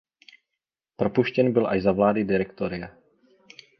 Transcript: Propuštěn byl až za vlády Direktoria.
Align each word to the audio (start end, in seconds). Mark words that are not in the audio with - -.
Propuštěn 0.95 1.53
byl 1.53 1.67
až 1.67 1.81
za 1.81 1.91
vlády 1.91 2.23
Direktoria. 2.23 2.97